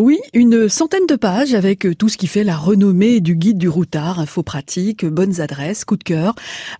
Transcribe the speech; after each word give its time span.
Oui, 0.00 0.18
une 0.32 0.70
centaine 0.70 1.06
de 1.06 1.14
pages 1.14 1.52
avec 1.52 1.86
tout 1.98 2.08
ce 2.08 2.16
qui 2.16 2.26
fait 2.26 2.42
la 2.42 2.56
renommée 2.56 3.20
du 3.20 3.34
guide 3.36 3.58
du 3.58 3.68
routard, 3.68 4.18
infos 4.18 4.42
pratiques, 4.42 5.04
bonnes 5.04 5.42
adresses, 5.42 5.84
coup 5.84 5.98
de 5.98 6.02
cœur. 6.02 6.34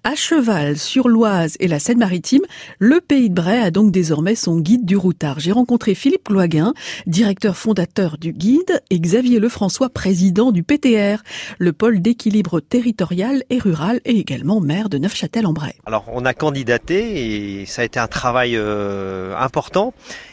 À 0.04 0.14
cheval 0.14 0.78
sur 0.78 1.06
l'Oise 1.06 1.58
et 1.60 1.68
la 1.68 1.78
Seine-Maritime, 1.80 2.40
le 2.78 3.02
Pays 3.02 3.28
de 3.28 3.34
Bray 3.34 3.58
a 3.58 3.70
donc 3.70 3.92
désormais 3.92 4.34
son 4.34 4.58
guide 4.58 4.86
du 4.86 4.96
routard. 4.96 5.38
J'ai 5.38 5.52
rencontré 5.52 5.94
Philippe 5.94 6.24
Cloiguin, 6.24 6.72
directeur 7.06 7.58
fondateur 7.58 8.16
du 8.16 8.32
guide, 8.32 8.80
et 8.88 8.98
Xavier 8.98 9.38
Lefrançois, 9.38 9.90
président 9.90 10.50
du 10.50 10.62
PTR, 10.62 11.22
le 11.58 11.74
pôle 11.74 12.00
d'équilibre 12.00 12.60
territorial 12.60 13.44
et 13.50 13.58
rural 13.58 14.00
et 14.06 14.16
également 14.16 14.62
maire 14.62 14.88
de 14.88 14.96
Neufchâtel-en-Bray. 14.96 15.74
Alors 15.84 16.06
on 16.10 16.24
a 16.24 16.32
candidaté 16.32 17.60
et 17.60 17.66
ça 17.66 17.82
a 17.82 17.84
été 17.84 18.00
un 18.00 18.08
travail 18.08 18.56
euh, 18.56 19.36
important 19.36 19.92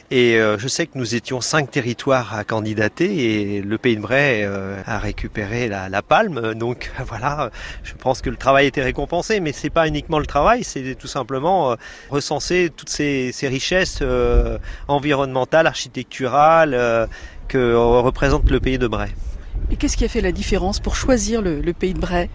et 0.10 0.36
euh, 0.36 0.58
je 0.58 0.70
sais 0.70 0.88
que 0.88 0.98
nous 0.98 1.16
étions 1.16 1.42
cinq 1.42 1.70
territoires 1.70 2.34
à 2.34 2.46
candidater 2.46 3.58
et 3.58 3.62
le 3.62 3.78
Pays 3.78 3.98
de 3.98 4.02
Bray 4.02 4.44
euh, 4.44 4.82
a 4.86 5.00
récupéré 5.00 5.68
la, 5.68 5.90
la, 5.90 6.02
palme. 6.02 6.54
Donc 6.54 6.92
voilà, 7.06 7.52
je 7.84 7.94
pense 7.94 8.22
que 8.22 8.30
le 8.30 8.38
travail 8.38 8.68
été 8.68 8.82
récompensé, 8.82 9.42
mais 9.42 9.52
c'est 9.52 9.70
pas 9.70 9.86
uniquement 9.86 10.20
le 10.20 10.26
travail, 10.26 10.64
c'est 10.64 10.96
tout 10.96 11.08
simplement 11.08 11.72
euh, 11.72 11.76
recenser 12.10 12.72
toutes 12.76 12.90
ces, 12.90 13.32
ces 13.34 13.50
richesses 13.50 14.02
environnementales, 14.88 15.68
architecturales 15.68 17.08
que 17.50 17.76
représente 17.76 18.50
le 18.50 18.60
Pays 18.60 18.78
de 18.78 18.88
Bray. 18.88 19.10
Et 19.70 19.76
qu'est-ce 19.76 19.98
qui 19.98 20.06
a 20.06 20.08
fait 20.08 20.22
la 20.22 20.32
différence 20.32 20.80
pour 20.80 20.96
choisir 20.96 21.42
le, 21.42 21.60
le 21.60 21.74
Pays 21.74 21.94
de 21.94 22.00
Bray 22.00 22.30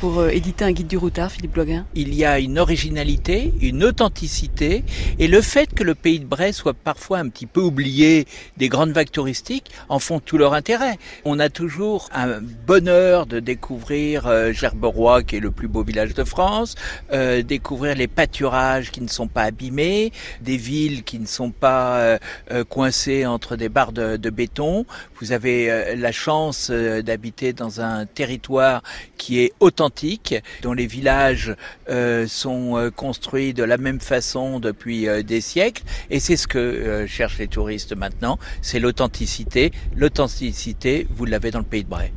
pour 0.00 0.20
euh, 0.20 0.28
éditer 0.28 0.64
un 0.64 0.72
guide 0.72 0.86
du 0.86 0.96
routard, 0.96 1.30
Philippe 1.30 1.52
Bloguin? 1.52 1.84
Il 1.94 2.14
y 2.14 2.24
a 2.24 2.38
une 2.38 2.58
originalité, 2.58 3.52
une 3.60 3.84
authenticité, 3.84 4.84
et 5.18 5.28
le 5.28 5.42
fait 5.42 5.74
que 5.74 5.84
le 5.84 5.94
pays 5.94 6.18
de 6.18 6.24
Bray 6.24 6.54
soit 6.54 6.72
parfois 6.72 7.18
un 7.18 7.28
petit 7.28 7.44
peu 7.44 7.60
oublié 7.60 8.26
des 8.56 8.68
grandes 8.70 8.92
vagues 8.92 9.10
touristiques 9.10 9.70
en 9.90 9.98
font 9.98 10.18
tout 10.18 10.38
leur 10.38 10.54
intérêt. 10.54 10.98
On 11.26 11.38
a 11.40 11.50
toujours 11.50 12.08
un 12.14 12.40
bonheur 12.66 13.26
de 13.26 13.38
découvrir 13.38 14.26
euh, 14.26 14.52
Gerberoy, 14.52 15.24
qui 15.24 15.36
est 15.36 15.40
le 15.40 15.50
plus 15.50 15.68
beau 15.68 15.82
village 15.82 16.14
de 16.14 16.24
France, 16.24 16.74
euh, 17.12 17.42
découvrir 17.42 17.96
les 17.96 18.08
pâturages 18.08 18.90
qui 18.90 19.02
ne 19.02 19.08
sont 19.08 19.28
pas 19.28 19.42
abîmés, 19.42 20.12
des 20.40 20.56
villes 20.56 21.02
qui 21.02 21.18
ne 21.18 21.26
sont 21.26 21.50
pas 21.50 21.98
euh, 21.98 22.18
euh 22.50 22.64
coincées 22.64 23.26
entre 23.26 23.56
des 23.56 23.68
barres 23.68 23.92
de, 23.92 24.16
de 24.16 24.30
béton. 24.30 24.86
Vous 25.20 25.32
avez 25.32 25.96
la 25.96 26.12
chance 26.12 26.70
d'habiter 27.02 27.52
dans 27.52 27.80
un 27.80 28.06
territoire 28.06 28.82
qui 29.16 29.40
est 29.40 29.52
authentique 29.60 30.34
dont 30.62 30.72
les 30.72 30.86
villages 30.86 31.54
euh, 31.90 32.26
sont 32.26 32.76
euh, 32.76 32.90
construits 32.90 33.52
de 33.52 33.62
la 33.64 33.76
même 33.76 34.00
façon 34.00 34.60
depuis 34.60 35.08
euh, 35.08 35.22
des 35.22 35.40
siècles. 35.40 35.82
Et 36.10 36.20
c'est 36.20 36.36
ce 36.36 36.46
que 36.46 37.06
cherchent 37.06 37.38
les 37.38 37.48
touristes 37.48 37.94
maintenant, 37.94 38.38
c'est 38.62 38.78
l'authenticité. 38.78 39.72
L'authenticité, 39.96 41.06
vous 41.10 41.24
l'avez 41.24 41.50
dans 41.50 41.58
le 41.58 41.64
pays 41.64 41.84
de 41.84 41.88
Bray. 41.88 42.12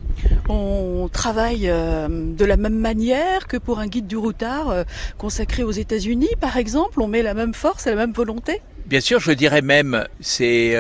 On 0.50 1.10
travaille 1.12 1.62
de 1.62 2.46
la 2.46 2.58
même 2.58 2.78
manière 2.78 3.48
que 3.48 3.58
pour 3.58 3.80
un 3.80 3.88
guide 3.88 4.08
du 4.08 4.18
routard 4.18 4.86
consacré 5.18 5.64
aux 5.64 5.72
États-Unis, 5.72 6.30
par 6.40 6.58
exemple. 6.58 7.02
On 7.02 7.08
met 7.08 7.24
la 7.24 7.34
même 7.34 7.54
force 7.54 7.88
et 7.88 7.90
la 7.90 7.96
même 7.96 8.14
volonté. 8.14 8.62
Bien 8.86 9.00
sûr, 9.00 9.20
je 9.20 9.32
dirais 9.32 9.62
même, 9.62 10.06
c'est 10.20 10.76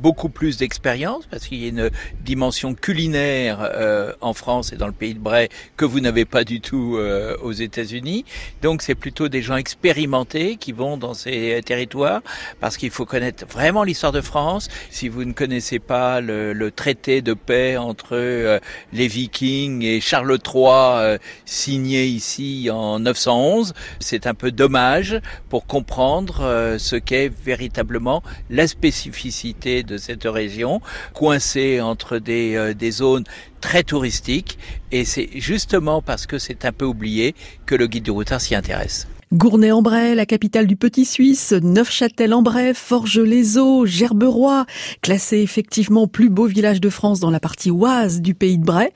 beaucoup 0.00 0.28
plus 0.28 0.56
d'expérience 0.56 1.26
parce 1.30 1.46
qu'il 1.46 1.58
y 1.58 1.66
a 1.66 1.68
une 1.68 1.90
dimension 2.22 2.74
culinaire 2.74 3.58
euh, 3.60 4.12
en 4.20 4.32
France 4.32 4.72
et 4.72 4.76
dans 4.76 4.86
le 4.86 4.92
pays 4.92 5.14
de 5.14 5.18
Bray 5.18 5.48
que 5.76 5.84
vous 5.84 6.00
n'avez 6.00 6.24
pas 6.24 6.44
du 6.44 6.60
tout 6.60 6.96
euh, 6.96 7.36
aux 7.42 7.52
États-Unis. 7.52 8.24
Donc 8.62 8.82
c'est 8.82 8.94
plutôt 8.94 9.28
des 9.28 9.42
gens 9.42 9.56
expérimentés 9.56 10.56
qui 10.56 10.72
vont 10.72 10.96
dans 10.96 11.14
ces 11.14 11.60
territoires 11.64 12.22
parce 12.60 12.76
qu'il 12.76 12.90
faut 12.90 13.04
connaître 13.04 13.46
vraiment 13.46 13.84
l'histoire 13.84 14.12
de 14.12 14.20
France. 14.20 14.68
Si 14.90 15.08
vous 15.08 15.24
ne 15.24 15.32
connaissez 15.32 15.78
pas 15.78 16.20
le, 16.20 16.52
le 16.52 16.70
traité 16.70 17.20
de 17.20 17.34
paix 17.34 17.76
entre 17.76 18.10
euh, 18.12 18.58
les 18.92 19.08
Vikings 19.08 19.82
et 19.82 20.00
Charles 20.00 20.38
III 20.44 21.18
signé 21.44 22.06
ici 22.06 22.68
en 22.72 23.00
911, 23.00 23.74
c'est 23.98 24.26
un 24.26 24.34
peu 24.34 24.50
dommage 24.50 25.20
pour 25.48 25.66
comprendre 25.66 26.76
ce 26.78 26.96
qu'est 26.96 27.28
véritablement 27.28 28.22
la 28.48 28.66
spécificité 28.66 29.82
de 29.90 29.98
cette 29.98 30.24
région, 30.24 30.80
coincée 31.12 31.80
entre 31.80 32.18
des, 32.18 32.54
euh, 32.54 32.74
des 32.74 32.92
zones 32.92 33.24
très 33.60 33.82
touristiques. 33.82 34.58
Et 34.92 35.04
c'est 35.04 35.28
justement 35.34 36.00
parce 36.00 36.26
que 36.26 36.38
c'est 36.38 36.64
un 36.64 36.72
peu 36.72 36.84
oublié 36.84 37.34
que 37.66 37.74
le 37.74 37.86
guide 37.86 38.04
du 38.04 38.10
routard 38.10 38.40
s'y 38.40 38.54
intéresse. 38.54 39.06
Gournay-en-Bray, 39.32 40.16
la 40.16 40.26
capitale 40.26 40.66
du 40.66 40.74
Petit 40.74 41.04
Suisse, 41.04 41.52
Neufchâtel-en-Bray, 41.52 42.74
Forges-les-Eaux, 42.74 43.86
Gerberoy, 43.86 44.66
classé 45.02 45.38
effectivement 45.38 46.08
plus 46.08 46.30
beau 46.30 46.46
village 46.46 46.80
de 46.80 46.88
France 46.88 47.20
dans 47.20 47.30
la 47.30 47.38
partie 47.38 47.70
oise 47.70 48.22
du 48.22 48.34
Pays 48.34 48.58
de 48.58 48.64
Bray. 48.64 48.88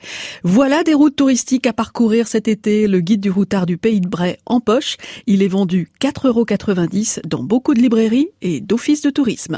Voilà 0.43 0.83
des 0.83 0.93
routes 0.93 1.15
touristiques 1.15 1.67
à 1.67 1.71
parcourir 1.71 2.27
cet 2.27 2.49
été. 2.49 2.85
Le 2.87 2.99
guide 2.99 3.21
du 3.21 3.31
routard 3.31 3.65
du 3.65 3.77
Pays 3.77 4.01
de 4.01 4.09
Bray 4.09 4.35
en 4.45 4.59
poche. 4.59 4.97
Il 5.25 5.41
est 5.41 5.47
vendu 5.47 5.89
4,90 6.01 6.27
euros 6.27 7.21
dans 7.25 7.43
beaucoup 7.43 7.73
de 7.73 7.79
librairies 7.79 8.27
et 8.41 8.59
d'offices 8.59 9.03
de 9.03 9.11
tourisme. 9.11 9.53